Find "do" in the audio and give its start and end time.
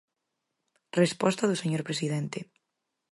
1.47-1.59